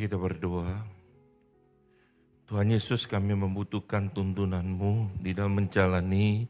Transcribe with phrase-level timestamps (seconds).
[0.00, 0.80] Kita berdoa.
[2.48, 6.48] Tuhan Yesus kami membutuhkan tuntunanmu di dalam menjalani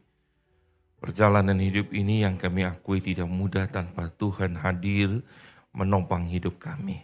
[0.95, 5.19] perjalanan hidup ini yang kami akui tidak mudah tanpa Tuhan hadir
[5.75, 7.03] menopang hidup kami.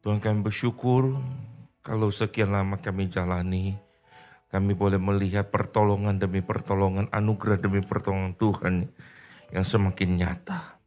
[0.00, 1.20] Tuhan kami bersyukur
[1.84, 3.76] kalau sekian lama kami jalani,
[4.48, 8.74] kami boleh melihat pertolongan demi pertolongan, anugerah demi pertolongan Tuhan
[9.52, 10.77] yang semakin nyata.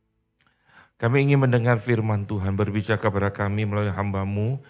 [1.01, 4.61] Kami ingin mendengar firman Tuhan berbicara kepada kami melalui hambamu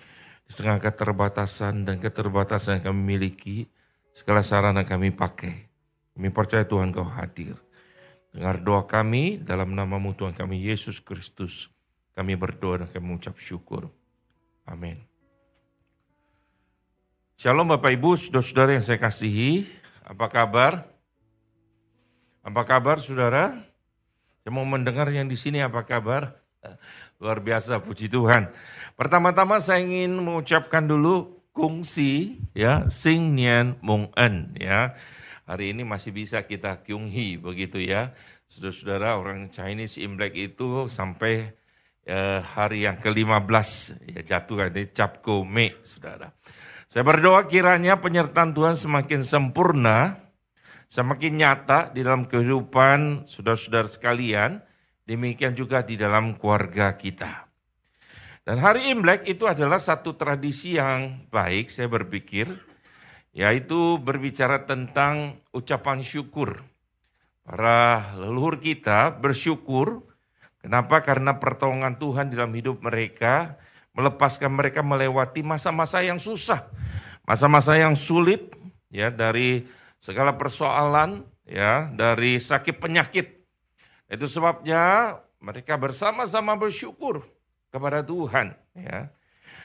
[0.47, 3.67] di setengah keterbatasan dan keterbatasan yang kami miliki,
[4.15, 5.67] segala sarana kami pakai.
[6.15, 7.59] Kami percaya Tuhan kau hadir.
[8.31, 11.67] Dengar doa kami dalam namamu Tuhan kami Yesus Kristus.
[12.15, 13.91] Kami berdoa dan kami mengucap syukur.
[14.63, 15.03] Amin.
[17.35, 19.67] Shalom Bapak Ibu, saudara-saudara yang saya kasihi.
[20.07, 20.87] Apa kabar?
[22.39, 23.70] Apa kabar saudara?
[24.41, 26.33] Saya mau mendengar yang di sini apa kabar?
[27.21, 28.49] Luar biasa, puji Tuhan.
[28.97, 34.97] Pertama-tama saya ingin mengucapkan dulu kungsi ya, Sing Nian Mong En ya.
[35.45, 38.17] Hari ini masih bisa kita kyunghi begitu ya.
[38.49, 41.53] Saudara-saudara orang Chinese Imlek itu sampai
[42.01, 43.69] ya, hari yang ke-15
[44.09, 46.33] ya jatuh ini Cap Me, Saudara.
[46.89, 50.17] Saya berdoa kiranya penyertaan Tuhan semakin sempurna
[50.91, 54.59] semakin nyata di dalam kehidupan saudara-saudara sekalian,
[55.07, 57.47] demikian juga di dalam keluarga kita.
[58.43, 62.51] Dan hari Imlek itu adalah satu tradisi yang baik, saya berpikir,
[63.31, 66.59] yaitu berbicara tentang ucapan syukur.
[67.47, 70.03] Para leluhur kita bersyukur,
[70.59, 70.99] kenapa?
[71.07, 73.55] Karena pertolongan Tuhan dalam hidup mereka,
[73.95, 76.67] melepaskan mereka melewati masa-masa yang susah,
[77.23, 78.51] masa-masa yang sulit,
[78.91, 79.63] ya dari
[80.01, 83.45] segala persoalan ya dari sakit penyakit.
[84.09, 87.21] Itu sebabnya mereka bersama-sama bersyukur
[87.69, 89.13] kepada Tuhan ya.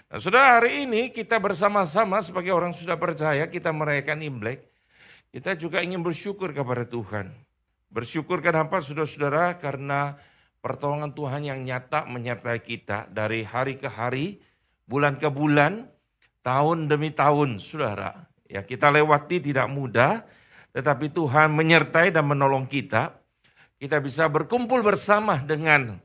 [0.06, 4.62] Nah, sudah hari ini kita bersama-sama sebagai orang sudah percaya kita merayakan Imlek.
[5.34, 7.34] Kita juga ingin bersyukur kepada Tuhan.
[7.90, 9.58] Bersyukur kenapa saudara-saudara?
[9.58, 10.14] Karena
[10.62, 14.38] pertolongan Tuhan yang nyata menyertai kita dari hari ke hari,
[14.86, 15.90] bulan ke bulan,
[16.46, 18.30] tahun demi tahun, saudara.
[18.46, 20.22] Ya kita lewati tidak mudah,
[20.70, 23.16] tetapi Tuhan menyertai dan menolong kita.
[23.76, 26.00] Kita bisa berkumpul bersama dengan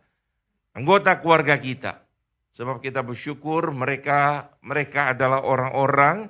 [0.75, 2.03] anggota keluarga kita.
[2.51, 6.27] Sebab kita bersyukur mereka mereka adalah orang-orang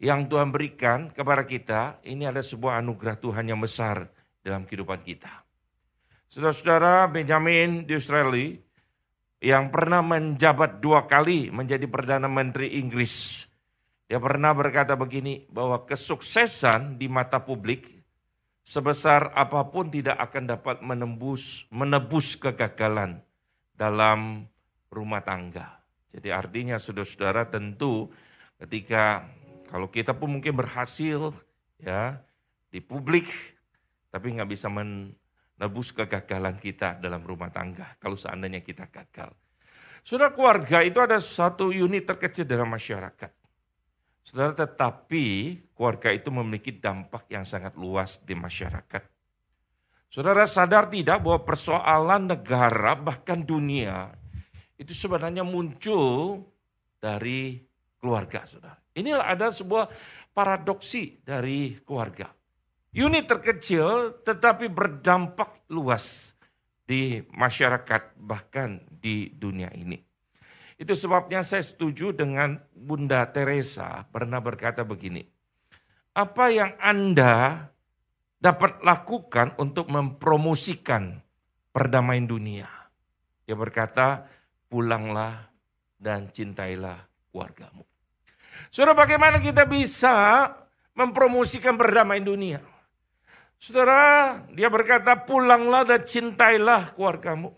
[0.00, 2.00] yang Tuhan berikan kepada kita.
[2.08, 4.08] Ini adalah sebuah anugerah Tuhan yang besar
[4.40, 5.44] dalam kehidupan kita.
[6.28, 8.56] Saudara-saudara Benjamin di Australia
[9.40, 13.47] yang pernah menjabat dua kali menjadi Perdana Menteri Inggris
[14.08, 17.92] dia pernah berkata begini, bahwa kesuksesan di mata publik
[18.64, 23.20] sebesar apa pun tidak akan dapat menembus menebus kegagalan
[23.76, 24.48] dalam
[24.88, 25.84] rumah tangga.
[26.08, 28.08] Jadi artinya saudara-saudara tentu
[28.64, 29.28] ketika
[29.68, 31.36] kalau kita pun mungkin berhasil
[31.76, 32.16] ya
[32.72, 33.28] di publik
[34.08, 39.36] tapi nggak bisa menebus kegagalan kita dalam rumah tangga kalau seandainya kita gagal.
[40.00, 43.37] Saudara keluarga itu ada satu unit terkecil dalam masyarakat.
[44.28, 49.00] Saudara, tetapi keluarga itu memiliki dampak yang sangat luas di masyarakat.
[50.12, 54.12] Saudara sadar tidak bahwa persoalan negara bahkan dunia
[54.76, 56.44] itu sebenarnya muncul
[57.00, 57.56] dari
[57.96, 58.76] keluarga, saudara.
[58.92, 59.88] Inilah ada sebuah
[60.36, 62.28] paradoksi dari keluarga.
[62.92, 66.36] Unit terkecil tetapi berdampak luas
[66.84, 70.07] di masyarakat bahkan di dunia ini.
[70.78, 75.26] Itu sebabnya saya setuju dengan Bunda Teresa pernah berkata begini.
[76.14, 77.66] Apa yang Anda
[78.38, 81.18] dapat lakukan untuk mempromosikan
[81.74, 82.70] perdamaian dunia?
[83.42, 84.30] Dia berkata,
[84.70, 85.50] pulanglah
[85.98, 87.82] dan cintailah keluargamu.
[88.70, 90.46] Saudara, bagaimana kita bisa
[90.94, 92.60] mempromosikan perdamaian dunia?
[93.58, 97.50] Saudara, dia berkata, pulanglah dan cintailah keluargamu.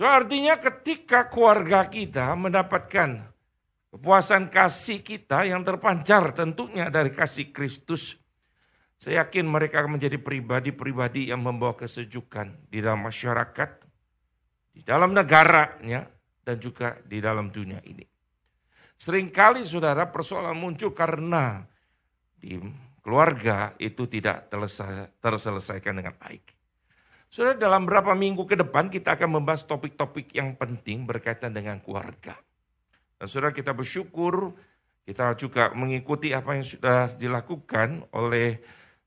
[0.00, 3.20] So artinya ketika keluarga kita mendapatkan
[3.92, 8.16] kepuasan kasih kita yang terpancar tentunya dari kasih Kristus,
[8.96, 13.70] saya yakin mereka akan menjadi pribadi-pribadi yang membawa kesejukan di dalam masyarakat,
[14.72, 16.08] di dalam negaranya,
[16.48, 18.08] dan juga di dalam dunia ini.
[18.96, 21.60] Seringkali saudara persoalan muncul karena
[22.40, 22.56] di
[23.04, 24.48] keluarga itu tidak
[25.20, 26.59] terselesaikan dengan baik.
[27.30, 32.34] Sudah dalam beberapa minggu ke depan kita akan membahas topik-topik yang penting berkaitan dengan keluarga.
[33.14, 34.50] Dan saudara kita bersyukur
[35.06, 38.58] kita juga mengikuti apa yang sudah dilakukan oleh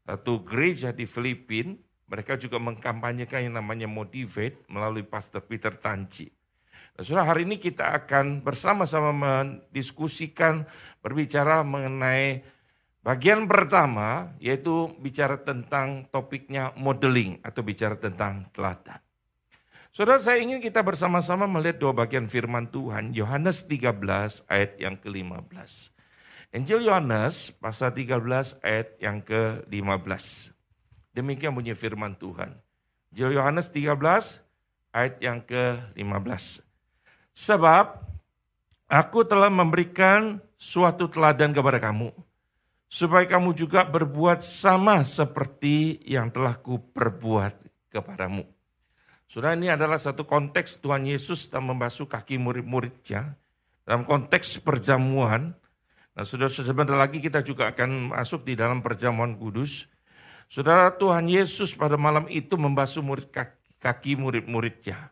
[0.07, 1.75] satu gereja di Filipina.
[2.07, 6.31] Mereka juga mengkampanyekan yang namanya Motivate melalui Pastor Peter Tanci.
[6.93, 10.63] Saudara, hari ini kita akan bersama-sama mendiskusikan,
[11.01, 12.45] berbicara mengenai
[13.03, 19.03] bagian pertama, yaitu bicara tentang topiknya modeling atau bicara tentang teladan.
[19.93, 25.93] Saudara, saya ingin kita bersama-sama melihat dua bagian firman Tuhan, Yohanes 13 ayat yang ke-15.
[26.49, 28.17] Injil Yohanes pasal 13
[28.65, 30.49] ayat yang ke-15.
[31.13, 32.57] Demikian bunyi firman Tuhan.
[33.13, 33.93] Injil Yohanes 13
[34.93, 36.65] ayat yang ke-15.
[37.37, 37.85] Sebab
[38.89, 42.09] aku telah memberikan suatu teladan kepada kamu,
[42.93, 48.45] supaya kamu juga berbuat sama seperti yang telah ku perbuat kepadamu.
[49.25, 53.33] Sudah ini adalah satu konteks Tuhan Yesus telah membasuh kaki murid-muridnya
[53.81, 55.57] dalam konteks perjamuan.
[56.13, 59.89] Nah, sudah sebentar lagi kita juga akan masuk di dalam perjamuan kudus.
[60.45, 65.09] Saudara Tuhan Yesus pada malam itu membasuh murid kaki, kaki murid-muridnya.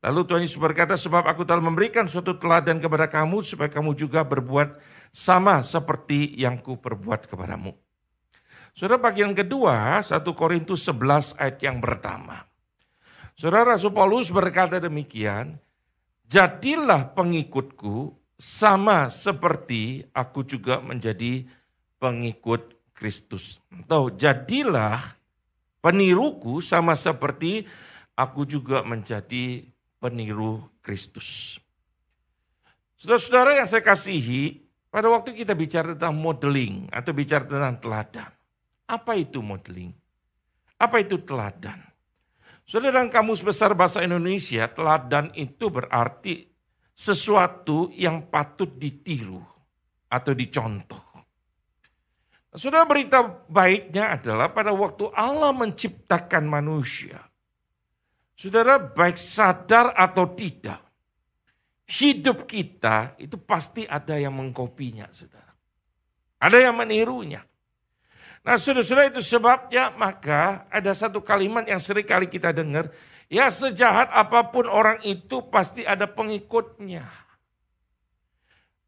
[0.00, 4.24] Lalu Tuhan Yesus berkata, sebab aku telah memberikan suatu teladan kepada kamu, supaya kamu juga
[4.24, 7.74] berbuat sama seperti yang ku perbuat kepadamu.
[8.70, 12.46] Saudara bagian kedua, 1 Korintus 11 ayat yang pertama.
[13.34, 15.58] Saudara Rasul Paulus berkata demikian,
[16.30, 21.44] jadilah pengikutku sama seperti aku juga menjadi
[21.98, 23.58] pengikut Kristus.
[23.68, 25.18] Atau jadilah
[25.82, 27.66] peniruku sama seperti
[28.14, 29.66] aku juga menjadi
[30.00, 31.58] peniru Kristus.
[33.00, 34.60] Saudara-saudara yang saya kasihi,
[34.90, 38.30] pada waktu kita bicara tentang modeling atau bicara tentang teladan,
[38.90, 39.94] apa itu modeling?
[40.76, 41.78] Apa itu teladan?
[42.66, 46.50] Saudara dalam Kamus Besar Bahasa Indonesia, teladan itu berarti
[46.94, 49.42] sesuatu yang patut ditiru
[50.10, 51.06] atau dicontoh.
[52.50, 57.30] Saudara berita baiknya adalah pada waktu Allah menciptakan manusia,
[58.34, 60.80] Saudara baik sadar atau tidak,
[61.90, 65.50] hidup kita itu pasti ada yang mengkopinya, saudara.
[66.38, 67.42] Ada yang menirunya.
[68.40, 72.88] Nah saudara-saudara itu sebabnya maka ada satu kalimat yang sering kali kita dengar,
[73.28, 77.04] ya sejahat apa pun orang itu pasti ada pengikutnya.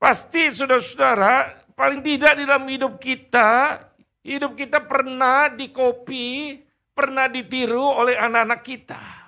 [0.01, 3.83] Pasti saudara-saudara paling tidak di dalam hidup kita,
[4.25, 6.63] hidup kita pernah dikopi,
[6.97, 9.22] pernah ditiru oleh anak-anak kita.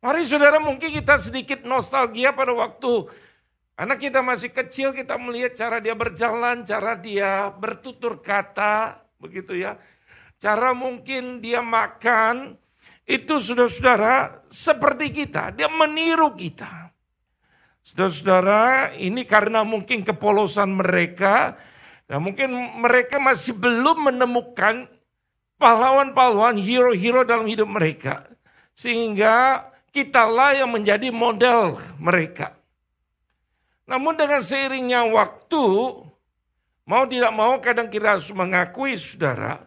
[0.00, 3.04] Mari saudara mungkin kita sedikit nostalgia pada waktu
[3.76, 9.76] anak kita masih kecil kita melihat cara dia berjalan, cara dia bertutur kata, begitu ya.
[10.40, 12.56] Cara mungkin dia makan,
[13.04, 16.88] itu saudara-saudara seperti kita, dia meniru kita.
[17.84, 21.60] Saudara-saudara, ini karena mungkin kepolosan mereka,
[22.08, 24.88] nah mungkin mereka masih belum menemukan
[25.60, 28.24] pahlawan-pahlawan, hero-hero dalam hidup mereka.
[28.72, 32.54] Sehingga kitalah yang menjadi model mereka.
[33.90, 35.66] Namun dengan seiringnya waktu,
[36.86, 39.66] mau tidak mau kadang kita harus mengakui saudara,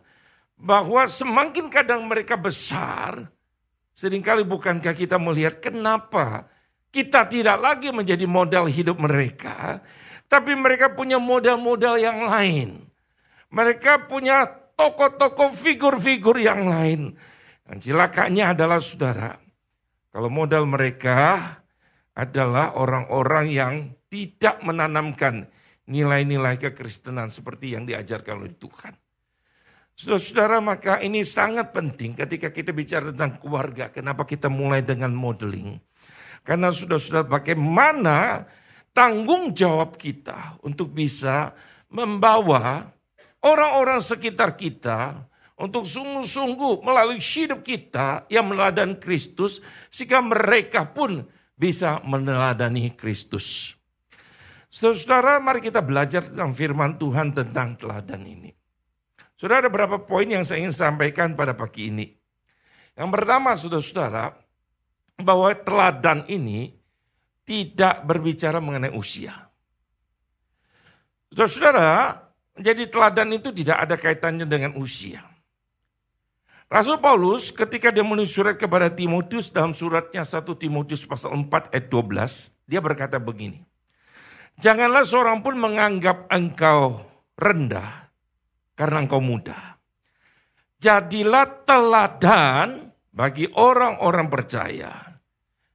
[0.56, 3.28] bahwa semakin kadang mereka besar,
[3.92, 6.48] sering kali bukankah kita melihat kenapa
[6.94, 9.84] kita tidak lagi menjadi model hidup mereka,
[10.32, 12.86] tapi mereka punya model-model yang lain.
[13.52, 14.48] Mereka punya
[14.80, 17.14] tokoh-tokoh figur-figur yang lain.
[17.68, 19.36] Dan cilakanya adalah saudara,
[20.14, 21.42] kalau modal mereka
[22.14, 23.74] adalah orang-orang yang
[24.14, 25.50] tidak menanamkan
[25.90, 28.94] nilai-nilai kekristenan seperti yang diajarkan oleh Tuhan.
[29.94, 33.90] Saudara-saudara, maka ini sangat penting ketika kita bicara tentang keluarga.
[33.90, 35.82] Kenapa kita mulai dengan modeling?
[36.46, 38.46] Karena sudah-sudah bagaimana
[38.94, 41.54] tanggung jawab kita untuk bisa
[41.90, 42.90] membawa
[43.42, 45.30] orang-orang sekitar kita
[45.64, 51.24] untuk sungguh-sungguh melalui hidup kita yang meladan Kristus, sehingga mereka pun
[51.56, 53.72] bisa meneladani Kristus.
[54.68, 58.52] Saudara-saudara, mari kita belajar tentang firman Tuhan tentang teladan ini.
[59.40, 62.12] Saudara, ada beberapa poin yang saya ingin sampaikan pada pagi ini.
[63.00, 64.36] Yang pertama, saudara-saudara,
[65.24, 66.76] bahwa teladan ini
[67.48, 69.48] tidak berbicara mengenai usia.
[71.32, 72.20] Saudara-saudara,
[72.60, 75.33] menjadi teladan itu tidak ada kaitannya dengan usia.
[76.72, 81.88] Rasul Paulus ketika dia menulis surat kepada Timotius dalam suratnya 1 Timotius pasal 4 ayat
[81.88, 83.62] 12, dia berkata begini.
[84.62, 87.02] Janganlah seorang pun menganggap engkau
[87.38, 88.10] rendah
[88.78, 89.78] karena engkau muda.
[90.78, 94.92] Jadilah teladan bagi orang-orang percaya.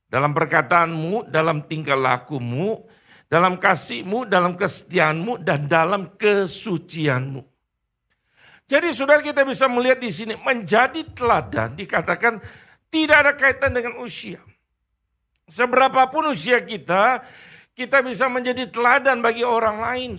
[0.09, 2.85] Dalam perkataanmu, dalam tingkah lakumu,
[3.29, 7.45] dalam kasihmu, dalam kesetiaanmu, dan dalam kesucianmu.
[8.69, 12.37] Jadi saudara kita bisa melihat di sini menjadi teladan dikatakan
[12.93, 14.45] tidak ada kaitan dengan usia.
[15.49, 17.25] Seberapapun usia kita,
[17.73, 20.13] kita bisa menjadi teladan bagi orang lain.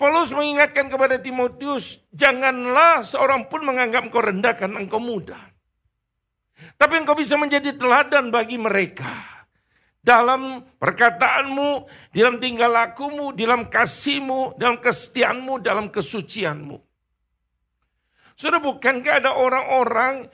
[0.00, 5.36] Paulus mengingatkan kepada Timotius, janganlah seorang pun menganggap engkau rendah karena engkau muda.
[6.80, 9.12] Tapi engkau bisa menjadi teladan bagi mereka.
[10.02, 16.91] Dalam perkataanmu, dalam tinggal lakumu, dalam kasihmu, dalam kesetiaanmu, dalam kesucianmu.
[18.34, 20.28] Sudah bukankah ada orang-orang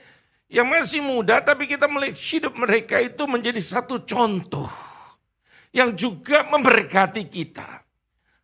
[0.49, 4.69] yang masih muda tapi kita melihat hidup mereka itu menjadi satu contoh
[5.69, 7.85] yang juga memberkati kita.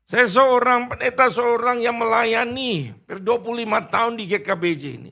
[0.06, 5.12] Saya seorang pendeta seorang yang melayani ber 25 tahun di GKBJ ini.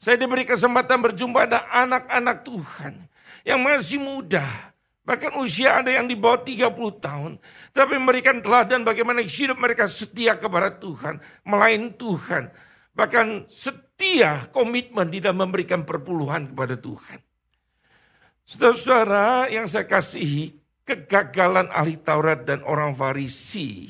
[0.00, 3.06] Saya diberi kesempatan berjumpa ada anak-anak Tuhan
[3.44, 4.72] yang masih muda.
[5.04, 6.72] Bahkan usia ada yang di bawah 30
[7.02, 7.32] tahun.
[7.76, 11.20] Tapi memberikan teladan bagaimana hidup mereka setia kepada Tuhan.
[11.44, 12.48] Melayani Tuhan.
[12.92, 17.20] Bahkan setia komitmen tidak memberikan perpuluhan kepada Tuhan.
[18.44, 23.88] Saudara-saudara yang saya kasihi, kegagalan ahli Taurat dan orang Farisi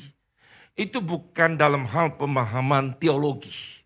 [0.73, 3.83] itu bukan dalam hal pemahaman teologi.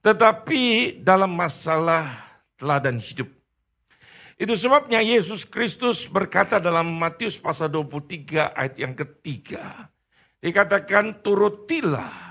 [0.00, 2.08] Tetapi dalam masalah
[2.56, 3.28] teladan hidup.
[4.40, 9.92] Itu sebabnya Yesus Kristus berkata dalam Matius pasal 23 ayat yang ketiga.
[10.40, 12.29] Dikatakan turutilah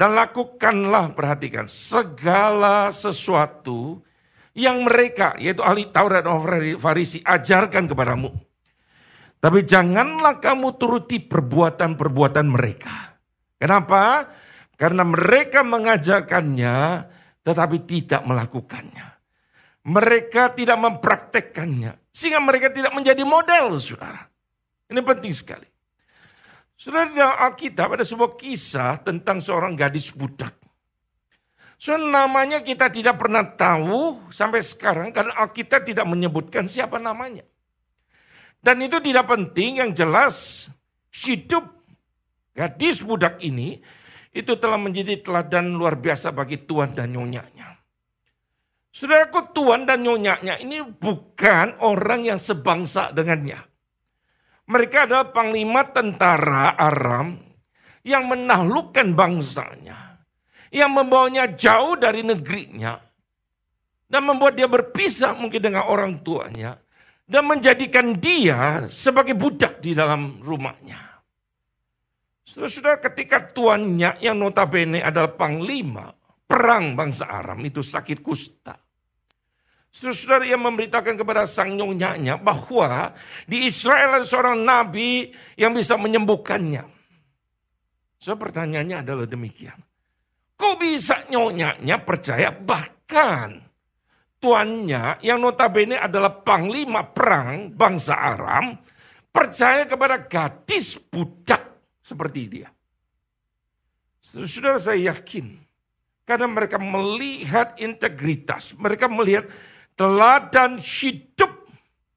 [0.00, 4.00] dan lakukanlah, perhatikan, segala sesuatu
[4.56, 6.40] yang mereka, yaitu ahli Taurat dan
[6.80, 8.32] Farisi, ajarkan kepadamu.
[9.44, 13.20] Tapi janganlah kamu turuti perbuatan-perbuatan mereka.
[13.60, 14.24] Kenapa?
[14.80, 16.76] Karena mereka mengajarkannya,
[17.44, 19.04] tetapi tidak melakukannya.
[19.84, 22.08] Mereka tidak mempraktekkannya.
[22.08, 24.24] Sehingga mereka tidak menjadi model, saudara.
[24.88, 25.68] Ini penting sekali.
[26.80, 30.56] Di dalam Alkitab ada sebuah kisah tentang seorang gadis budak.
[31.76, 37.44] So namanya kita tidak pernah tahu sampai sekarang karena Alkitab tidak menyebutkan siapa namanya.
[38.64, 40.68] Dan itu tidak penting, yang jelas
[41.12, 41.68] hidup
[42.56, 43.80] gadis budak ini
[44.32, 47.76] itu telah menjadi teladan luar biasa bagi tuan dan nyonyanya.
[48.88, 53.69] Saudaraku tuan dan nyonyanya ini bukan orang yang sebangsa dengannya.
[54.70, 57.34] Mereka adalah panglima tentara Aram
[58.06, 60.22] yang menaklukkan bangsanya.
[60.70, 62.94] Yang membawanya jauh dari negerinya.
[64.06, 66.78] Dan membuat dia berpisah mungkin dengan orang tuanya.
[67.26, 70.98] Dan menjadikan dia sebagai budak di dalam rumahnya.
[72.46, 76.10] Saudara-saudara ketika tuannya yang notabene adalah panglima
[76.50, 78.74] perang bangsa Aram itu sakit kusta.
[79.90, 83.10] Saudara-saudara yang memberitakan kepada sang nyonyanya bahwa
[83.50, 86.86] di Israel ada seorang nabi yang bisa menyembuhkannya.
[88.22, 89.74] So pertanyaannya adalah demikian.
[90.54, 93.58] Kok bisa nyonyanya percaya bahkan
[94.38, 98.78] tuannya yang notabene adalah panglima perang bangsa Aram
[99.34, 101.66] percaya kepada gadis budak
[101.98, 102.68] seperti dia.
[104.22, 105.58] Saudara saya yakin
[106.22, 109.50] karena mereka melihat integritas, mereka melihat
[110.00, 111.68] teladan hidup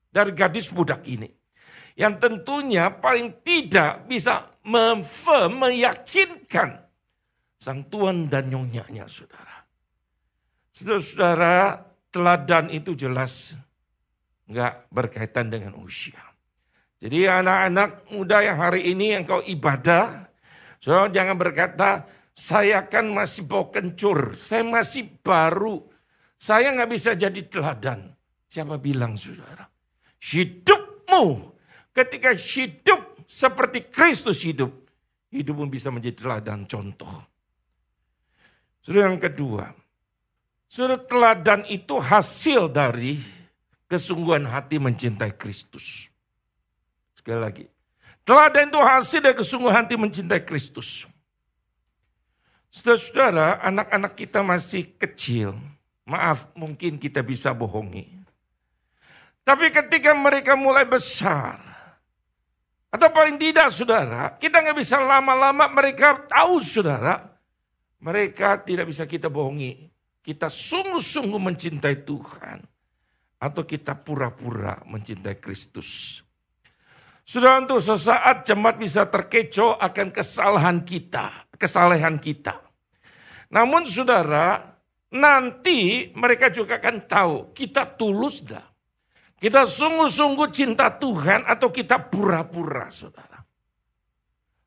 [0.08, 1.28] dari gadis budak ini.
[2.00, 6.80] Yang tentunya paling tidak bisa meyakinkan
[7.60, 9.68] sang tuan dan nyonyanya saudara.
[10.74, 13.54] Saudara-saudara, teladan itu jelas
[14.48, 16.18] nggak berkaitan dengan usia.
[17.04, 20.32] Jadi anak-anak muda yang hari ini yang kau ibadah,
[20.80, 25.93] saudara jangan berkata, saya kan masih bau kencur, saya masih baru,
[26.44, 28.12] saya nggak bisa jadi teladan.
[28.52, 29.64] Siapa bilang saudara?
[30.20, 31.56] Hidupmu
[31.96, 34.76] ketika hidup seperti Kristus hidup.
[35.32, 37.24] Hidupmu bisa menjadi teladan contoh.
[38.84, 39.72] Sudah yang kedua.
[40.68, 43.24] Sudah teladan itu hasil dari
[43.88, 46.12] kesungguhan hati mencintai Kristus.
[47.16, 47.66] Sekali lagi.
[48.28, 51.08] Teladan itu hasil dari kesungguhan hati mencintai Kristus.
[52.68, 55.56] Saudara-saudara, anak-anak kita masih kecil
[56.04, 58.04] Maaf, mungkin kita bisa bohongi.
[59.44, 61.60] Tapi ketika mereka mulai besar,
[62.94, 67.26] atau paling tidak saudara, kita nggak bisa lama-lama mereka tahu saudara,
[68.04, 69.90] mereka tidak bisa kita bohongi.
[70.24, 72.60] Kita sungguh-sungguh mencintai Tuhan.
[73.44, 76.24] Atau kita pura-pura mencintai Kristus.
[77.28, 82.60] Sudah untuk sesaat jemaat bisa terkecoh akan kesalahan kita, kesalahan kita.
[83.52, 84.73] Namun saudara,
[85.14, 88.66] Nanti mereka juga akan tahu kita tulus dah.
[89.38, 93.44] Kita sungguh-sungguh cinta Tuhan atau kita pura-pura saudara.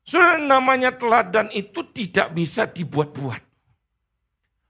[0.07, 3.43] Saudara namanya teladan itu tidak bisa dibuat-buat.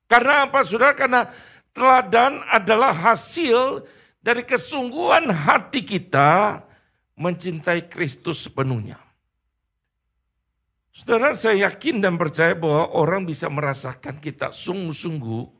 [0.09, 0.95] Karena apa saudara?
[0.95, 1.27] Karena
[1.75, 3.85] teladan adalah hasil
[4.17, 6.63] dari kesungguhan hati kita
[7.19, 8.97] mencintai Kristus sepenuhnya.
[10.89, 15.56] Saudara, saya yakin dan percaya bahwa orang bisa merasakan kita sungguh-sungguh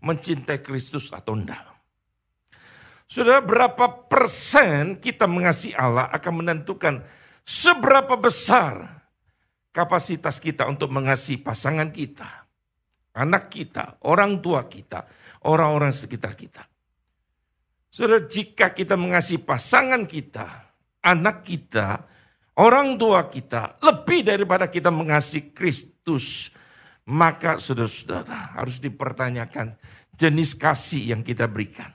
[0.00, 1.64] mencintai Kristus atau enggak.
[3.10, 7.02] Saudara, berapa persen kita mengasihi Allah akan menentukan
[7.42, 9.02] seberapa besar
[9.74, 12.46] kapasitas kita untuk mengasihi pasangan kita,
[13.18, 15.10] anak kita, orang tua kita,
[15.42, 16.62] orang-orang sekitar kita.
[17.90, 20.46] Saudara, jika kita mengasihi pasangan kita,
[21.02, 22.06] anak kita,
[22.62, 26.54] orang tua kita, lebih daripada kita mengasihi Kristus,
[27.10, 29.74] maka saudara-saudara harus dipertanyakan
[30.14, 31.90] jenis kasih yang kita berikan.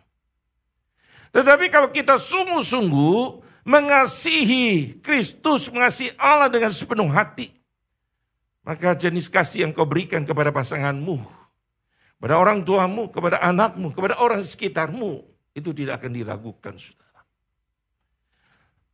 [1.32, 7.56] Tetapi kalau kita sungguh-sungguh mengasihi Kristus, mengasihi Allah dengan sepenuh hati,
[8.68, 11.24] maka jenis kasih yang kau berikan kepada pasanganmu,
[12.20, 15.24] kepada orang tuamu, kepada anakmu, kepada orang sekitarmu,
[15.56, 17.24] itu tidak akan diragukan, saudara.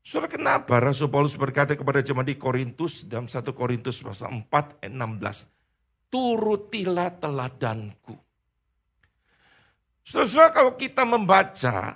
[0.02, 4.94] Saudara, kenapa Rasul Paulus berkata kepada jemaat di Korintus dalam 1 Korintus pasal 4 ayat
[4.94, 5.61] 16,
[6.12, 8.14] turutilah teladanku.
[10.04, 11.96] Saudara, kalau kita membaca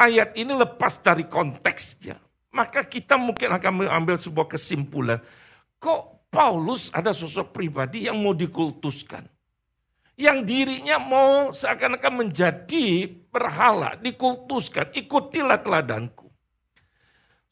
[0.00, 2.16] ayat ini lepas dari konteksnya,
[2.56, 5.20] maka kita mungkin akan mengambil sebuah kesimpulan.
[5.76, 9.28] Kok Paulus ada sosok pribadi yang mau dikultuskan?
[10.16, 16.32] Yang dirinya mau seakan-akan menjadi berhala, dikultuskan, ikutilah teladanku.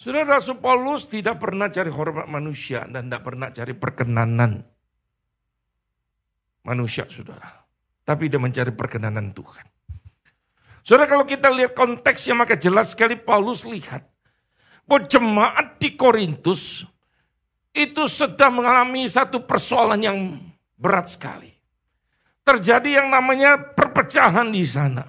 [0.00, 4.64] Saudara Rasul Paulus tidak pernah cari hormat manusia dan tidak pernah cari perkenanan
[6.66, 7.64] manusia, saudara.
[8.04, 9.66] Tapi dia mencari perkenanan Tuhan.
[10.80, 14.08] Saudara kalau kita lihat konteksnya maka jelas sekali Paulus lihat
[14.88, 16.88] bahwa jemaat di Korintus
[17.70, 20.18] itu sedang mengalami satu persoalan yang
[20.74, 21.52] berat sekali.
[22.42, 25.06] Terjadi yang namanya perpecahan di sana.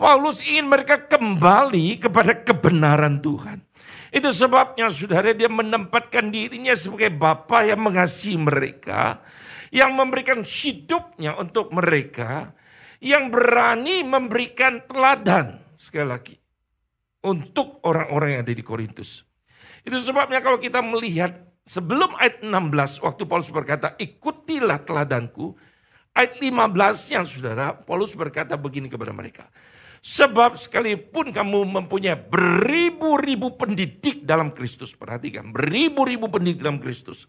[0.00, 3.60] Paulus ingin mereka kembali kepada kebenaran Tuhan.
[4.08, 9.20] Itu sebabnya saudara dia menempatkan dirinya sebagai Bapa yang mengasihi mereka.
[9.70, 12.54] Yang memberikan hidupnya untuk mereka
[13.00, 16.36] yang berani memberikan teladan sekali lagi
[17.24, 19.24] untuk orang-orang yang ada di Korintus.
[19.80, 21.32] Itu sebabnya kalau kita melihat
[21.64, 25.56] sebelum ayat 16 waktu Paulus berkata ikutilah teladanku.
[26.10, 29.46] Ayat 15 yang saudara Paulus berkata begini kepada mereka.
[30.00, 34.96] Sebab sekalipun kamu mempunyai beribu-ribu pendidik dalam Kristus.
[34.96, 37.28] Perhatikan, beribu-ribu pendidik dalam Kristus.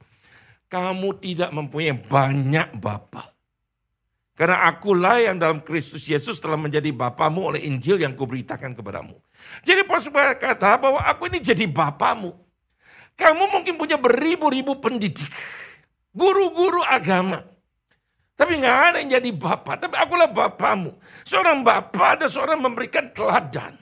[0.71, 3.27] Kamu tidak mempunyai banyak bapak.
[4.39, 9.19] Karena akulah yang dalam Kristus Yesus telah menjadi bapamu oleh Injil yang kuberitakan kepadamu.
[9.67, 12.34] Jadi Paulus berkata bahwa aku ini jadi bapamu.
[13.19, 15.27] Kamu mungkin punya beribu-ribu pendidik.
[16.15, 17.43] Guru-guru agama.
[18.34, 19.75] Tapi nggak ada yang jadi bapak.
[19.77, 20.97] Tapi akulah bapamu.
[21.27, 23.77] Seorang bapak ada seorang memberikan teladan.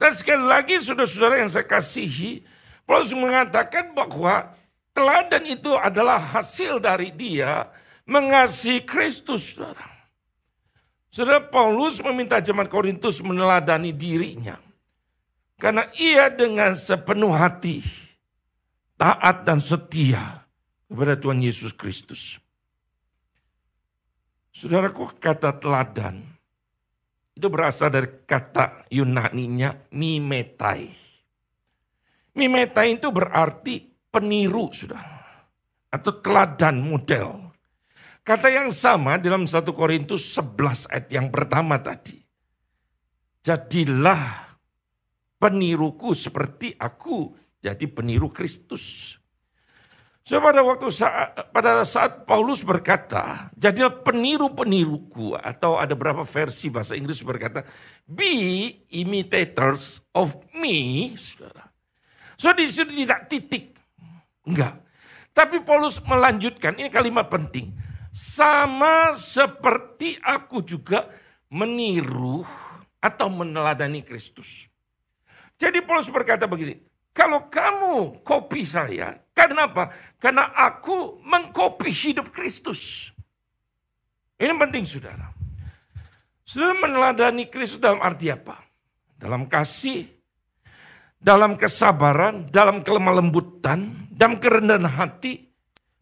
[0.00, 2.42] Dan sekali lagi saudara-saudara yang saya kasihi.
[2.82, 4.50] Paulus mengatakan bahwa
[4.94, 7.68] teladan itu adalah hasil dari dia
[8.06, 9.90] mengasihi Kristus, saudara.
[11.10, 14.58] Saudara Paulus meminta jemaat Korintus meneladani dirinya.
[15.54, 17.86] Karena ia dengan sepenuh hati
[18.98, 20.42] taat dan setia
[20.90, 22.42] kepada Tuhan Yesus Kristus.
[24.54, 26.22] Saudaraku kata teladan
[27.34, 30.90] itu berasal dari kata Yunani-nya mimetai.
[32.34, 35.02] Mimetai itu berarti peniru sudah.
[35.90, 37.50] Atau teladan model.
[38.22, 42.16] Kata yang sama dalam 1 Korintus 11 ayat yang pertama tadi.
[43.44, 44.56] Jadilah
[45.36, 49.18] peniruku seperti aku jadi peniru Kristus.
[50.24, 56.96] So pada waktu saat, pada saat Paulus berkata, jadilah peniru-peniruku atau ada berapa versi bahasa
[56.96, 57.60] Inggris berkata,
[58.08, 61.68] be imitators of me, saudara.
[62.40, 63.73] So di situ tidak titik,
[64.44, 64.80] enggak.
[65.34, 67.74] Tapi Paulus melanjutkan, ini kalimat penting
[68.14, 71.10] sama seperti aku juga
[71.50, 72.46] meniru
[73.02, 74.70] atau meneladani Kristus.
[75.58, 76.78] Jadi Paulus berkata begini,
[77.10, 79.90] kalau kamu kopi saya, karena apa?
[80.22, 83.10] Karena aku mengkopi hidup Kristus.
[84.38, 85.34] Ini penting saudara.
[86.46, 88.62] Saudara meneladani Kristus dalam arti apa?
[89.18, 90.06] Dalam kasih,
[91.18, 95.50] dalam kesabaran, dalam kelemah lembutan, dalam kerendahan hati,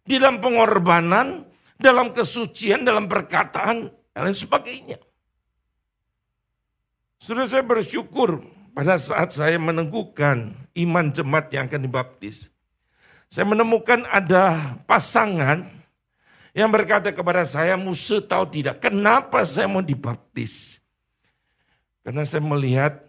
[0.05, 1.49] di dalam pengorbanan,
[1.81, 5.01] dalam kesucian, dalam perkataan, dan lain sebagainya.
[7.17, 8.45] Sudah saya bersyukur
[8.77, 12.53] pada saat saya meneguhkan iman jemaat yang akan dibaptis.
[13.33, 15.65] Saya menemukan ada pasangan
[16.53, 20.77] yang berkata kepada saya, Musa tahu tidak, kenapa saya mau dibaptis?
[22.05, 23.01] Karena saya melihat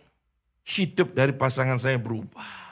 [0.63, 2.62] hidup dari pasangan saya berubah.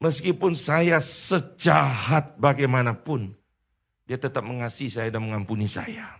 [0.00, 3.36] Meskipun saya sejahat bagaimanapun,
[4.08, 6.16] dia tetap mengasihi saya dan mengampuni saya.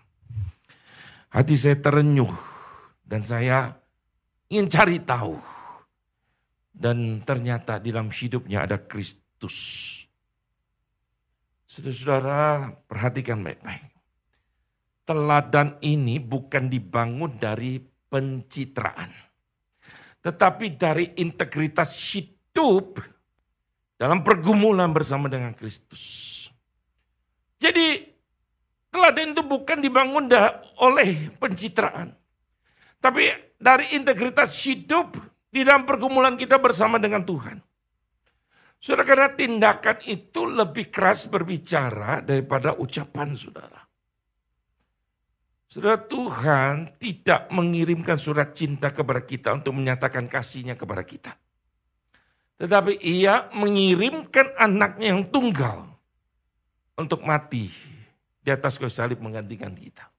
[1.32, 2.28] Hati saya terenyuh
[3.08, 3.72] dan saya
[4.52, 5.40] ingin cari tahu.
[6.70, 9.56] Dan ternyata di dalam hidupnya ada Kristus.
[11.64, 13.84] Saudara-saudara perhatikan baik-baik.
[15.08, 19.08] Teladan ini bukan dibangun dari pencitraan.
[20.20, 23.00] Tetapi dari integritas hidup
[24.00, 26.48] dalam pergumulan bersama dengan Kristus.
[27.60, 28.00] Jadi
[28.88, 30.24] teladan itu bukan dibangun
[30.80, 32.16] oleh pencitraan.
[32.96, 33.28] Tapi
[33.60, 35.20] dari integritas hidup
[35.52, 37.60] di dalam pergumulan kita bersama dengan Tuhan.
[38.80, 43.84] Saudara, karena tindakan itu lebih keras berbicara daripada ucapan saudara.
[45.68, 51.36] Saudara Tuhan tidak mengirimkan surat cinta kepada kita untuk menyatakan kasihnya kepada kita.
[52.60, 55.96] Tetapi ia mengirimkan anaknya yang tunggal
[56.92, 57.72] untuk mati
[58.44, 60.12] di atas kayu salib menggantikan kita.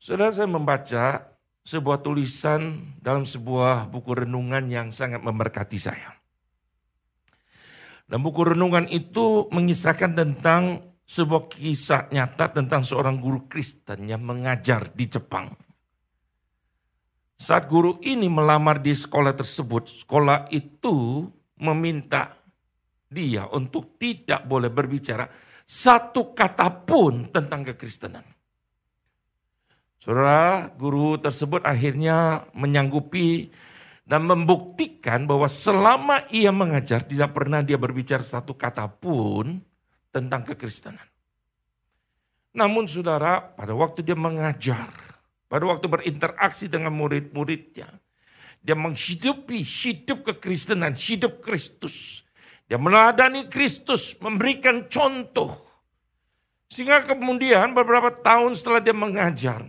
[0.00, 1.30] Saudara saya membaca
[1.62, 6.16] sebuah tulisan dalam sebuah buku renungan yang sangat memberkati saya.
[8.08, 14.90] Dan buku renungan itu mengisahkan tentang sebuah kisah nyata tentang seorang guru Kristen yang mengajar
[14.96, 15.52] di Jepang.
[17.38, 21.26] Saat guru ini melamar di sekolah tersebut, sekolah itu
[21.58, 22.34] meminta
[23.12, 25.28] dia untuk tidak boleh berbicara
[25.66, 28.24] satu kata pun tentang kekristenan.
[30.02, 33.54] Saudara, guru tersebut akhirnya menyanggupi
[34.02, 39.62] dan membuktikan bahwa selama ia mengajar tidak pernah dia berbicara satu kata pun
[40.10, 41.06] tentang kekristenan.
[42.52, 44.90] Namun saudara, pada waktu dia mengajar,
[45.52, 47.92] pada waktu berinteraksi dengan murid-muridnya.
[48.64, 52.24] Dia menghidupi hidup kekristenan, hidup Kristus.
[52.64, 55.60] Dia meladani Kristus, memberikan contoh.
[56.72, 59.68] Sehingga kemudian beberapa tahun setelah dia mengajar,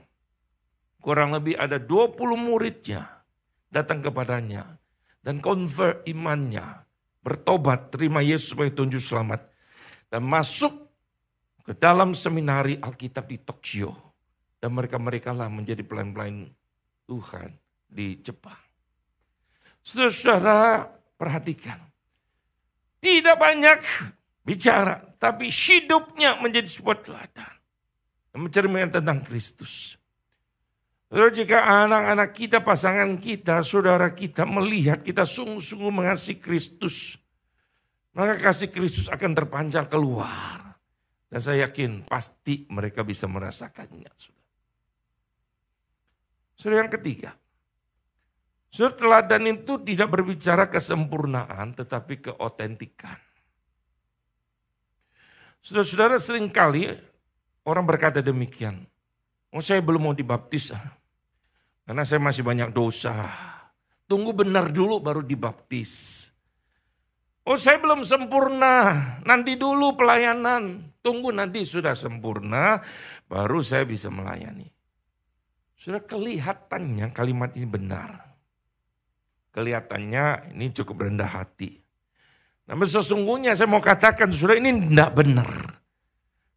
[1.03, 3.19] kurang lebih ada 20 muridnya
[3.67, 4.79] datang kepadanya
[5.19, 6.63] dan convert imannya,
[7.19, 9.51] bertobat, terima Yesus sebagai tunjuk selamat
[10.07, 10.71] dan masuk
[11.67, 14.12] ke dalam seminari Alkitab di Tokyo
[14.63, 16.47] dan mereka-mereka lah menjadi pelayan-pelayan
[17.03, 17.51] Tuhan
[17.83, 18.55] di Jepang.
[19.83, 20.87] Saudara-saudara
[21.19, 21.83] perhatikan.
[23.03, 23.83] Tidak banyak
[24.47, 27.53] bicara, tapi hidupnya menjadi sebuah teladan.
[28.39, 29.99] Mencerminkan tentang Kristus.
[31.11, 37.19] Saudara, jika anak-anak kita, pasangan kita, saudara kita melihat kita sungguh-sungguh mengasihi Kristus,
[38.15, 40.79] maka kasih Kristus akan terpancar keluar.
[41.27, 44.39] Dan saya yakin pasti mereka bisa merasakannya.
[46.61, 47.33] Yang ketiga,
[48.73, 53.21] Saudara teladan itu tidak berbicara kesempurnaan tetapi keotentikan.
[55.61, 56.89] Saudara-saudara sering kali
[57.69, 58.81] orang berkata demikian.
[59.53, 60.73] Oh saya belum mau dibaptis.
[60.73, 60.89] Ah.
[61.85, 63.13] Karena saya masih banyak dosa.
[64.09, 66.25] Tunggu benar dulu baru dibaptis.
[67.45, 70.81] Oh saya belum sempurna, nanti dulu pelayanan.
[71.05, 72.81] Tunggu nanti sudah sempurna,
[73.29, 74.72] baru saya bisa melayani.
[75.83, 78.39] Sudah kelihatannya kalimat ini benar.
[79.51, 81.75] Kelihatannya ini cukup rendah hati.
[82.71, 85.51] Namun sesungguhnya saya mau katakan sudah ini tidak benar.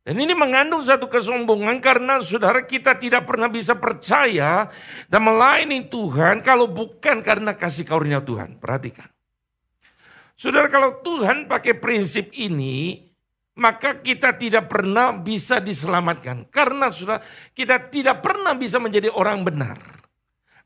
[0.06, 4.70] Dan ini mengandung satu kesombongan karena saudara kita tidak pernah bisa percaya
[5.10, 8.62] dan melayani Tuhan kalau bukan karena kasih karunia Tuhan.
[8.62, 9.10] Perhatikan.
[10.38, 13.05] Saudara kalau Tuhan pakai prinsip ini,
[13.56, 16.48] maka kita tidak pernah bisa diselamatkan.
[16.52, 17.18] Karena sudah
[17.56, 19.78] kita tidak pernah bisa menjadi orang benar.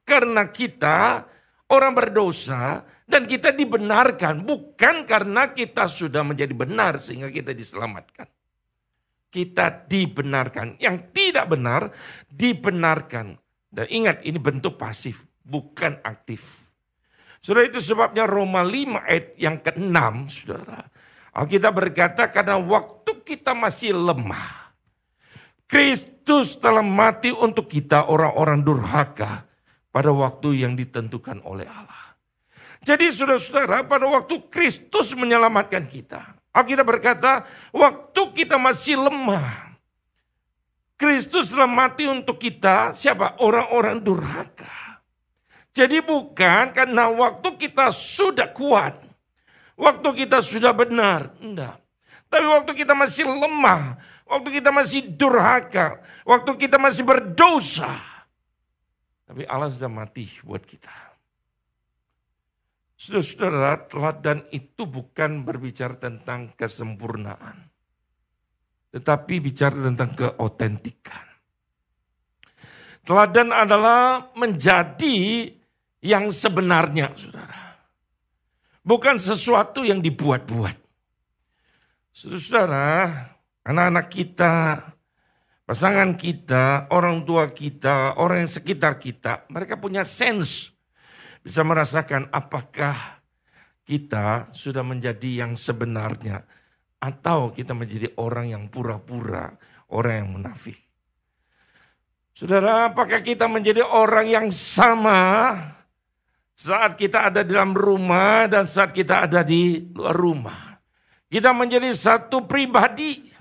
[0.02, 1.22] Karena kita
[1.70, 8.26] orang berdosa dan kita dibenarkan bukan karena kita sudah menjadi benar sehingga kita diselamatkan.
[9.30, 10.82] Kita dibenarkan.
[10.82, 11.94] Yang tidak benar
[12.26, 13.38] dibenarkan.
[13.70, 16.66] Dan ingat ini bentuk pasif bukan aktif.
[17.38, 19.96] Saudara itu sebabnya Roma 5 ayat yang ke-6
[20.28, 20.90] saudara
[21.30, 24.74] Alkitab berkata karena waktu kita masih lemah.
[25.70, 29.46] Kristus telah mati untuk kita orang-orang durhaka
[29.94, 32.18] pada waktu yang ditentukan oleh Allah.
[32.82, 36.40] Jadi saudara-saudara pada waktu Kristus menyelamatkan kita.
[36.50, 39.78] Alkitab berkata waktu kita masih lemah.
[40.98, 43.38] Kristus telah mati untuk kita siapa?
[43.38, 45.00] Orang-orang durhaka.
[45.70, 49.09] Jadi bukan karena waktu kita sudah kuat
[49.80, 51.80] Waktu kita sudah benar, enggak.
[52.28, 53.96] Tapi waktu kita masih lemah,
[54.28, 57.96] waktu kita masih durhaka, waktu kita masih berdosa,
[59.30, 60.90] Tapi Allah sudah mati buat kita.
[62.98, 67.70] Saudara-saudara, teladan itu bukan berbicara tentang kesempurnaan.
[68.90, 71.30] Tetapi bicara tentang keotentikan.
[73.06, 75.46] Teladan adalah menjadi
[76.02, 77.69] yang sebenarnya, saudara.
[78.80, 80.76] Bukan sesuatu yang dibuat-buat.
[82.10, 83.06] Saudara,
[83.62, 84.54] anak-anak kita,
[85.68, 90.72] pasangan kita, orang tua kita, orang yang sekitar kita, mereka punya sense.
[91.40, 93.20] Bisa merasakan apakah
[93.84, 96.44] kita sudah menjadi yang sebenarnya.
[97.00, 99.56] Atau kita menjadi orang yang pura-pura,
[99.88, 100.76] orang yang munafik.
[102.36, 105.20] Saudara, apakah kita menjadi orang yang sama
[106.60, 110.76] saat kita ada di dalam rumah dan saat kita ada di luar rumah?
[111.32, 113.32] Kita menjadi satu pribadi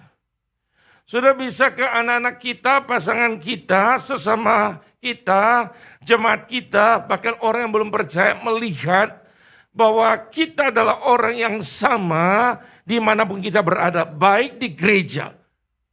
[1.03, 7.89] sudah bisa ke anak-anak kita, pasangan kita, sesama kita, jemaat kita, bahkan orang yang belum
[7.91, 9.25] percaya melihat
[9.73, 15.33] bahwa kita adalah orang yang sama di mana pun kita berada, baik di gereja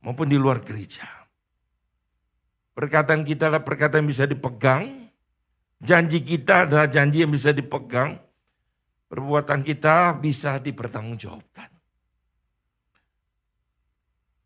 [0.04, 1.08] maupun di luar gereja.
[2.76, 5.05] Perkataan kita adalah perkataan yang bisa dipegang,
[5.80, 8.16] janji kita adalah janji yang bisa dipegang,
[9.06, 11.70] perbuatan kita bisa dipertanggungjawabkan.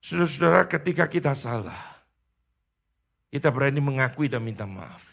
[0.01, 2.01] Saudara-saudara, ketika kita salah,
[3.29, 5.07] kita berani mengakui dan minta maaf.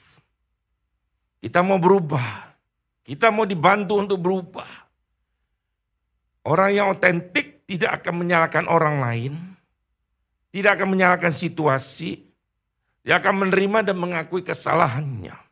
[1.38, 2.56] Kita mau berubah,
[3.06, 4.70] kita mau dibantu untuk berubah.
[6.48, 9.34] Orang yang otentik tidak akan menyalahkan orang lain,
[10.50, 12.24] tidak akan menyalahkan situasi,
[13.04, 15.47] dia akan menerima dan mengakui kesalahannya.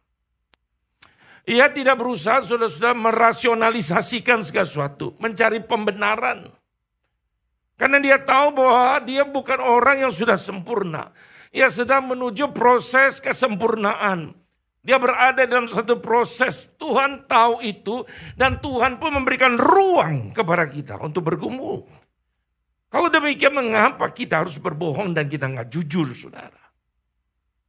[1.45, 6.49] Ia tidak berusaha sudah-sudah merasionalisasikan segala sesuatu, mencari pembenaran.
[7.77, 11.13] Karena dia tahu bahwa dia bukan orang yang sudah sempurna.
[11.53, 14.33] Ia sedang menuju proses kesempurnaan.
[14.81, 16.73] Dia berada dalam satu proses.
[16.81, 21.85] Tuhan tahu itu dan Tuhan pun memberikan ruang kepada kita untuk bergumul.
[22.89, 26.64] Kalau demikian mengapa kita harus berbohong dan kita nggak jujur saudara.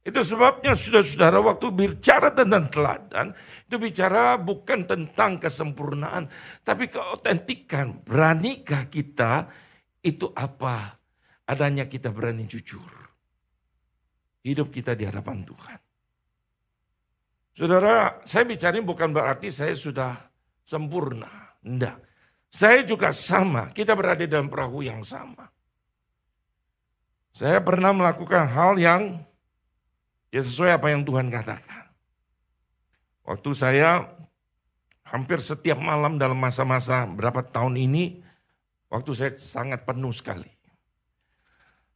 [0.07, 3.35] Itu sebabnya saudara-saudara waktu bicara tentang teladan,
[3.67, 6.31] itu bicara bukan tentang kesempurnaan,
[6.63, 8.07] tapi keotentikan.
[8.07, 9.51] Beranikah kita
[9.99, 10.95] itu apa
[11.43, 12.87] adanya kita berani jujur.
[14.47, 15.79] Hidup kita di hadapan Tuhan.
[17.51, 20.15] Saudara, saya bicara bukan berarti saya sudah
[20.63, 21.59] sempurna.
[21.59, 21.95] Tidak.
[22.47, 23.75] Saya juga sama.
[23.75, 25.51] Kita berada dalam perahu yang sama.
[27.35, 29.27] Saya pernah melakukan hal yang
[30.31, 31.91] ya sesuai apa yang Tuhan katakan.
[33.27, 34.07] Waktu saya
[35.03, 38.27] hampir setiap malam dalam masa-masa berapa tahun ini,
[38.87, 40.47] Waktu saya sangat penuh sekali.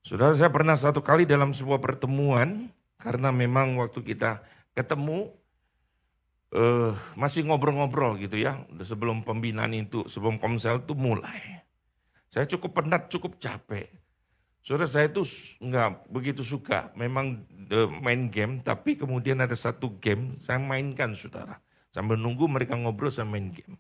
[0.04, 2.68] Saudara saya pernah satu kali dalam sebuah pertemuan,
[3.00, 4.44] karena memang waktu kita
[4.76, 5.32] ketemu,
[6.52, 11.64] uh, masih ngobrol-ngobrol gitu ya, sebelum pembinaan itu, sebelum komsel itu mulai.
[12.28, 13.88] Saya cukup penat, cukup capek.
[14.62, 15.26] Saudara saya itu
[15.58, 17.42] nggak begitu suka memang
[17.74, 21.58] uh, main game, tapi kemudian ada satu game saya mainkan saudara.
[21.90, 23.76] Sambil nunggu mereka ngobrol saya main game.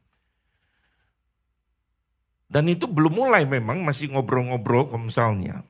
[2.51, 5.63] Dan itu belum mulai memang, masih ngobrol-ngobrol misalnya.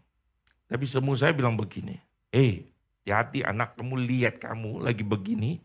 [0.65, 1.93] Tapi semua saya bilang begini,
[2.33, 2.65] eh
[3.05, 5.61] hati-hati anak kamu lihat kamu lagi begini,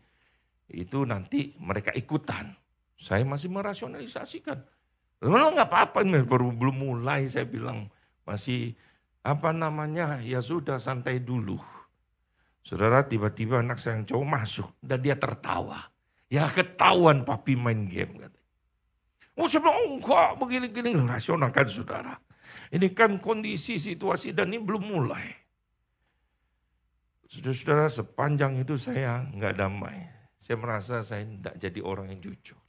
[0.69, 2.53] itu nanti mereka ikutan.
[2.93, 4.61] Saya masih merasionalisasikan.
[5.25, 7.89] Memang nggak apa-apa, baru belum mulai saya bilang.
[8.27, 8.77] Masih
[9.23, 11.57] apa namanya, ya sudah santai dulu.
[12.67, 15.87] Saudara tiba-tiba anak saya yang cowok masuk dan dia tertawa.
[16.27, 18.19] Ya ketahuan papi main game.
[18.19, 18.39] Kata.
[19.39, 20.91] Oh saya bilang, enggak begini-gini.
[21.07, 22.19] Rasional kan saudara.
[22.67, 25.31] Ini kan kondisi situasi dan ini belum mulai.
[27.31, 30.03] Saudara-saudara sepanjang itu saya nggak damai.
[30.35, 32.59] Saya merasa saya tidak jadi orang yang jujur.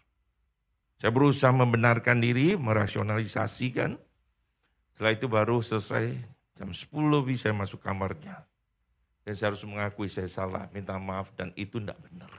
[0.99, 3.99] Saya berusaha membenarkan diri, merasionalisasikan.
[4.95, 8.43] Setelah itu baru selesai jam 10 lebih saya masuk kamarnya.
[9.23, 12.33] Dan saya harus mengakui saya salah, minta maaf dan itu tidak benar.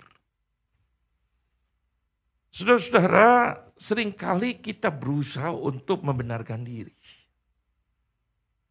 [2.50, 6.98] Saudara-saudara, sering kali kita berusaha untuk membenarkan diri.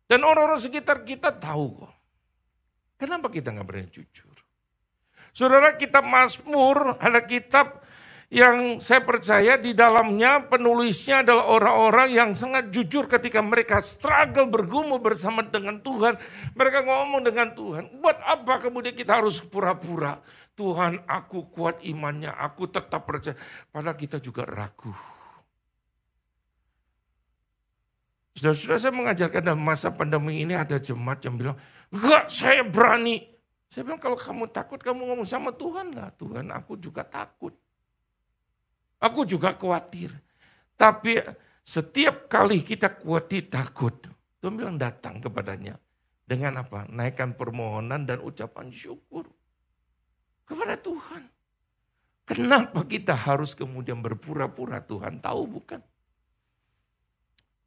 [0.05, 1.95] Dan orang-orang sekitar kita tahu kok.
[2.99, 4.35] Kenapa kita nggak berani jujur?
[5.31, 7.87] Saudara, kitab Mazmur ada kitab
[8.29, 15.01] yang saya percaya di dalamnya penulisnya adalah orang-orang yang sangat jujur ketika mereka struggle bergumul
[15.01, 16.21] bersama dengan Tuhan.
[16.53, 20.21] Mereka ngomong dengan Tuhan, buat apa kemudian kita harus pura-pura?
[20.53, 23.33] Tuhan aku kuat imannya, aku tetap percaya.
[23.73, 24.93] Padahal kita juga ragu.
[28.37, 31.57] Sudah-sudah saya mengajarkan dalam masa pandemi ini ada jemaat yang bilang,
[31.89, 33.25] enggak saya berani.
[33.73, 36.13] Saya bilang kalau kamu takut kamu ngomong sama Tuhan lah.
[36.13, 37.57] Tuhan aku juga takut.
[38.99, 40.11] Aku juga khawatir.
[40.75, 41.23] Tapi
[41.63, 43.95] setiap kali kita khawatir takut.
[44.43, 45.79] Tuhan bilang datang kepadanya.
[46.29, 46.85] Dengan apa?
[46.91, 49.27] Naikkan permohonan dan ucapan syukur.
[50.45, 51.31] Kepada Tuhan.
[52.29, 55.81] Kenapa kita harus kemudian berpura-pura Tuhan tahu bukan?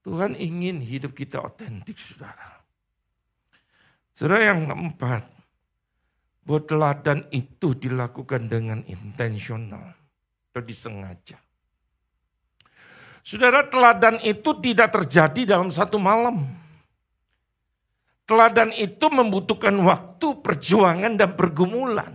[0.05, 2.61] Tuhan ingin hidup kita otentik saudara.
[4.13, 5.23] Saudara yang keempat,
[6.45, 10.00] bahwa teladan itu dilakukan dengan intensional
[10.51, 11.39] atau disengaja.
[13.23, 16.43] Saudara, teladan itu tidak terjadi dalam satu malam.
[18.27, 22.11] Teladan itu membutuhkan waktu, perjuangan, dan pergumulan.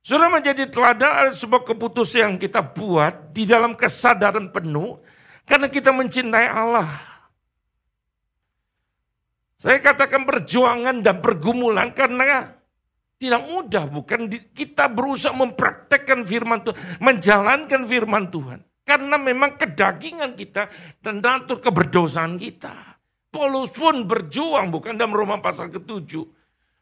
[0.00, 5.02] Saudara menjadi teladan adalah sebuah keputusan yang kita buat di dalam kesadaran penuh
[5.44, 6.88] karena kita mencintai Allah.
[9.60, 12.59] Saya katakan perjuangan dan pergumulan karena
[13.20, 18.64] tidak mudah, bukan kita berusaha mempraktekkan firman Tuhan, menjalankan firman Tuhan.
[18.88, 20.72] Karena memang kedagingan kita
[21.04, 22.96] dan natur keberdosaan kita.
[23.28, 26.16] Paulus pun berjuang, bukan dalam Roma pasal ke-7.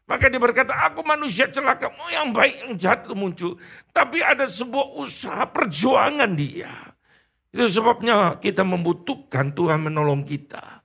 [0.09, 3.53] Maka dia berkata, aku manusia celaka, mau yang baik yang jahat itu muncul.
[3.93, 6.71] Tapi ada sebuah usaha perjuangan dia.
[7.53, 10.81] Itu sebabnya kita membutuhkan Tuhan menolong kita.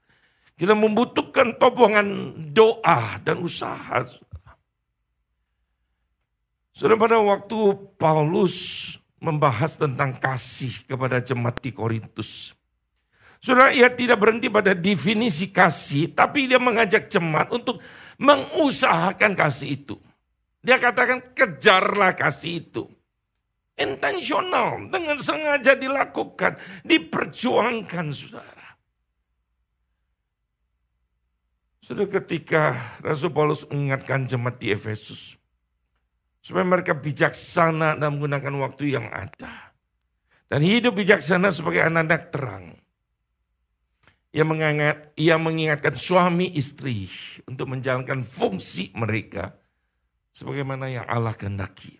[0.53, 4.05] Kita membutuhkan topongan doa dan usaha.
[6.75, 7.55] Sudah pada waktu
[7.95, 8.55] Paulus
[9.23, 12.51] membahas tentang kasih kepada jemaat di Korintus.
[13.39, 17.79] Saudara, ia tidak berhenti pada definisi kasih, tapi dia mengajak jemaat untuk
[18.19, 19.95] mengusahakan kasih itu.
[20.59, 22.83] Dia katakan kejarlah kasih itu.
[23.79, 28.67] Intensional, dengan sengaja dilakukan, diperjuangkan saudara.
[31.79, 35.37] Sudah ketika Rasul Paulus mengingatkan jemaat di Efesus,
[36.45, 39.73] Supaya mereka bijaksana dan menggunakan waktu yang ada.
[40.45, 42.65] Dan hidup bijaksana sebagai anak-anak terang.
[44.29, 47.09] Ia, mengingat, ia mengingatkan suami istri
[47.49, 49.57] untuk menjalankan fungsi mereka
[50.29, 51.97] sebagaimana yang Allah kehendaki.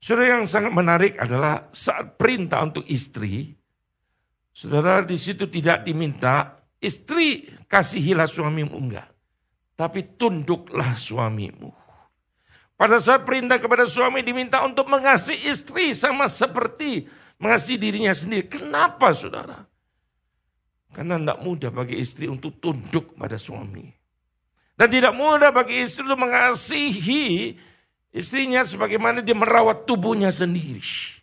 [0.00, 3.52] Saudara yang sangat menarik adalah saat perintah untuk istri,
[4.48, 9.10] saudara di situ tidak diminta istri kasihilah suamimu enggak,
[9.76, 11.85] tapi tunduklah suamimu.
[12.76, 17.08] Pada saat perintah kepada suami diminta untuk mengasihi istri sama seperti
[17.40, 18.52] mengasihi dirinya sendiri.
[18.52, 19.64] Kenapa saudara?
[20.92, 23.88] Karena tidak mudah bagi istri untuk tunduk pada suami.
[24.76, 27.56] Dan tidak mudah bagi istri untuk mengasihi
[28.12, 31.16] istrinya sebagaimana dia merawat tubuhnya sendiri.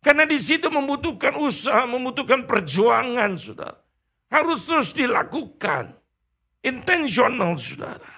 [0.00, 3.76] Karena di situ membutuhkan usaha, membutuhkan perjuangan, saudara.
[4.32, 5.92] Harus terus dilakukan.
[6.64, 8.15] Intensional, saudara.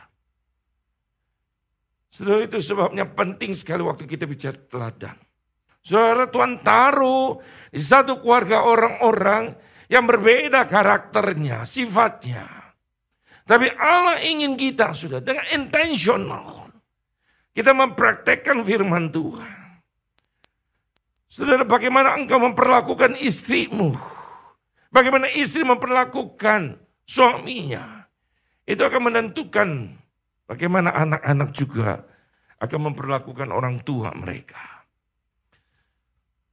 [2.08, 5.16] Saudara itu sebabnya penting sekali waktu kita bicara teladan.
[5.84, 9.52] Saudara Tuhan taruh di satu keluarga orang-orang
[9.88, 12.44] yang berbeda karakternya, sifatnya.
[13.48, 16.68] Tapi Allah ingin kita sudah dengan intensional.
[17.56, 19.56] Kita mempraktekkan firman Tuhan.
[21.28, 23.96] Saudara bagaimana engkau memperlakukan istrimu.
[24.88, 28.08] Bagaimana istri memperlakukan suaminya.
[28.68, 29.97] Itu akan menentukan
[30.48, 32.00] Bagaimana anak-anak juga
[32.58, 34.80] akan memperlakukan orang tua mereka.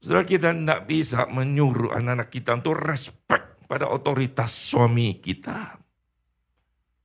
[0.03, 5.79] Saudara kita tidak bisa menyuruh anak-anak kita untuk respect pada otoritas suami kita.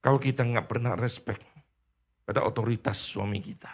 [0.02, 1.40] Kalau kita nggak pernah respect
[2.26, 3.72] pada otoritas suami kita.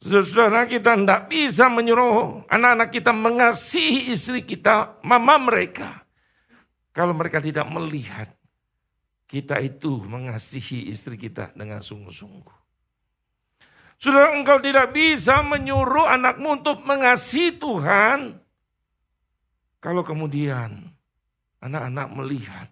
[0.00, 6.08] Saudara-saudara kita tidak bisa menyuruh anak-anak kita mengasihi istri kita, mama mereka.
[6.90, 8.32] Kalau mereka tidak melihat
[9.30, 12.58] kita itu mengasihi istri kita dengan sungguh-sungguh.
[13.94, 18.42] Sudah engkau tidak bisa menyuruh anakmu untuk mengasihi Tuhan.
[19.78, 20.82] Kalau kemudian
[21.62, 22.68] anak-anak melihat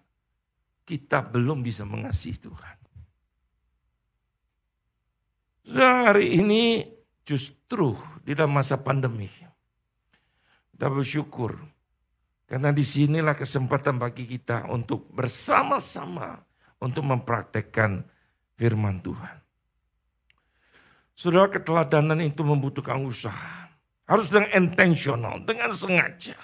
[0.83, 2.77] kita belum bisa mengasihi Tuhan.
[5.63, 6.83] Sudah hari ini
[7.23, 7.95] justru
[8.27, 9.31] di dalam masa pandemi.
[10.75, 11.55] Kita bersyukur.
[12.49, 16.48] Karena di sinilah kesempatan bagi kita untuk bersama-sama
[16.79, 18.03] untuk mempraktekkan
[18.55, 19.37] firman Tuhan.
[21.15, 23.67] Saudara keteladanan itu membutuhkan usaha.
[24.07, 26.39] Harus dengan intensional, dengan sengaja.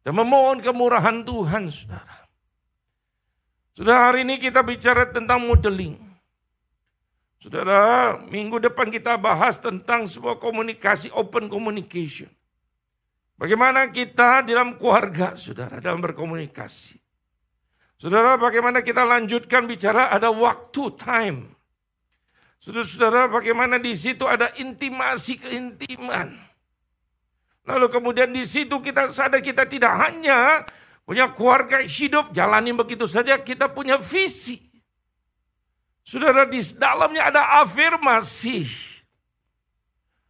[0.00, 2.24] Dan memohon kemurahan Tuhan, saudara.
[3.76, 5.98] Sudah hari ini kita bicara tentang modeling.
[7.38, 12.26] Saudara, minggu depan kita bahas tentang sebuah komunikasi, open communication.
[13.38, 17.07] Bagaimana kita dalam keluarga, saudara, dalam berkomunikasi.
[17.98, 21.50] Saudara, bagaimana kita lanjutkan bicara ada waktu, time.
[22.62, 26.30] Saudara-saudara, bagaimana di situ ada intimasi keintiman.
[27.66, 30.62] Lalu kemudian di situ kita sadar kita tidak hanya
[31.02, 34.62] punya keluarga hidup, jalani begitu saja, kita punya visi.
[36.06, 38.66] Saudara, di dalamnya ada afirmasi.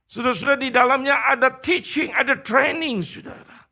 [0.09, 3.69] Saudara-saudara, di dalamnya ada teaching, ada training, saudara.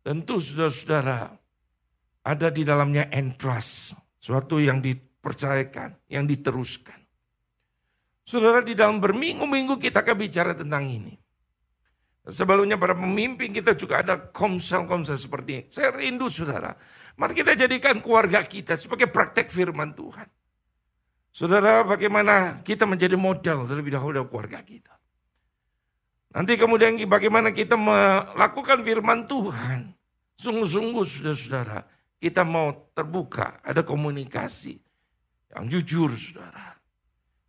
[0.00, 1.39] Tentu saudara-saudara,
[2.30, 3.98] ada di dalamnya entrust.
[4.20, 7.00] Suatu yang dipercayakan, yang diteruskan.
[8.22, 11.18] Saudara, di dalam berminggu-minggu kita akan bicara tentang ini.
[12.30, 15.64] Sebelumnya para pemimpin kita juga ada komsel-komsel seperti ini.
[15.72, 16.70] Saya rindu saudara.
[17.18, 20.28] Mari kita jadikan keluarga kita sebagai praktek firman Tuhan.
[21.34, 24.94] Saudara, bagaimana kita menjadi model terlebih dahulu keluarga kita.
[26.30, 29.90] Nanti kemudian bagaimana kita melakukan firman Tuhan.
[30.38, 31.82] Sungguh-sungguh saudara-saudara,
[32.20, 34.76] kita mau terbuka, ada komunikasi
[35.56, 36.76] yang jujur saudara.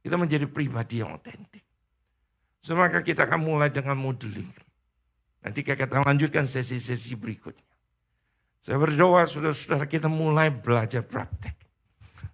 [0.02, 1.62] Kita menjadi pribadi yang otentik.
[2.64, 4.50] So, maka kita akan mulai dengan modeling.
[5.46, 7.68] Nanti kita akan lanjutkan sesi-sesi berikutnya.
[8.62, 11.58] Saya berdoa saudara-saudara kita mulai belajar praktek.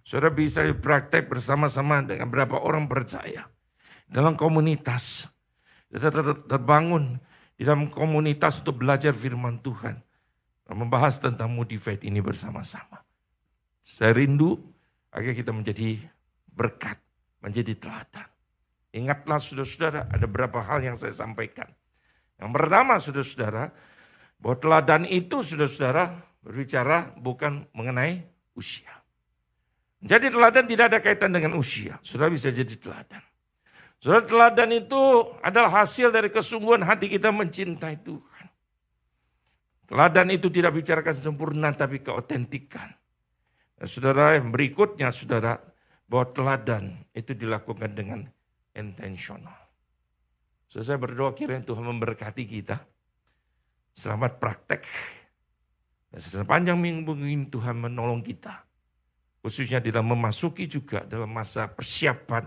[0.04, 3.48] Saudara bisa praktek bersama-sama dengan beberapa orang percaya.
[4.08, 5.28] Dalam komunitas
[5.88, 6.12] kita
[6.44, 7.16] terbangun
[7.56, 10.04] di dalam komunitas untuk belajar firman Tuhan.
[10.68, 13.00] Membahas tentang motivate ini bersama-sama.
[13.80, 14.60] Saya rindu
[15.08, 15.96] agar kita menjadi
[16.52, 17.00] berkat,
[17.40, 18.28] menjadi teladan.
[18.92, 21.72] Ingatlah saudara-saudara, ada beberapa hal yang saya sampaikan.
[22.36, 23.72] Yang pertama saudara-saudara,
[24.38, 26.14] bahwa teladan itu saudara-saudara
[26.44, 28.92] berbicara bukan mengenai usia.
[29.98, 31.98] Jadi teladan tidak ada kaitan dengan usia.
[32.06, 33.22] Saudara bisa jadi teladan.
[33.98, 38.27] Saudara teladan itu adalah hasil dari kesungguhan hati kita mencintai Tuhan.
[39.88, 42.92] Teladan itu tidak bicara sempurna tapi keotentikan.
[43.72, 45.56] Dan saudara yang berikutnya saudara
[46.04, 48.20] bahwa teladan itu dilakukan dengan
[48.76, 49.56] intensional.
[50.68, 52.76] So, saya berdoa kiranya Tuhan memberkati kita.
[53.96, 54.84] Selamat praktek.
[56.12, 58.68] Dan sepanjang minggu ini Tuhan menolong kita.
[59.40, 62.44] Khususnya dalam memasuki juga dalam masa persiapan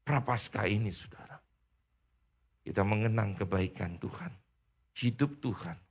[0.00, 1.36] prapaskah ini saudara.
[2.64, 4.32] Kita mengenang kebaikan Tuhan.
[4.96, 5.83] Hidup Tuhan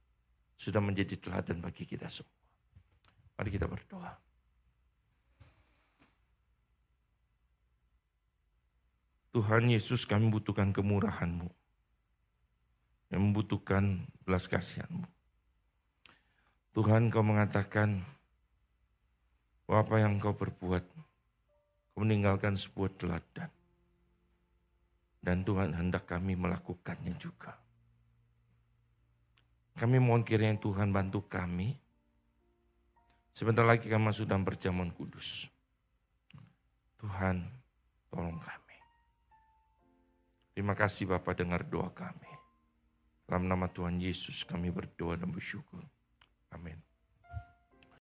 [0.57, 2.33] sudah menjadi teladan bagi kita semua.
[3.37, 4.13] Mari kita berdoa.
[9.33, 11.49] Tuhan Yesus kami membutuhkan kemurahan-Mu.
[13.09, 15.09] Yang membutuhkan belas kasihan-Mu.
[16.73, 18.05] Tuhan kau mengatakan
[19.65, 20.85] bahwa apa yang kau perbuat,
[21.93, 23.49] kau meninggalkan sebuah teladan.
[25.23, 27.62] Dan Tuhan hendak kami melakukannya juga.
[29.74, 31.74] Kami mohon kiranya Tuhan bantu kami.
[33.34, 35.49] Sebentar lagi kami masuk dalam perjamuan kudus.
[37.01, 37.41] Tuhan
[38.13, 38.78] tolong kami.
[40.53, 42.30] Terima kasih Bapak dengar doa kami.
[43.26, 45.82] Dalam nama Tuhan Yesus kami berdoa dan bersyukur.
[46.53, 46.92] Amin.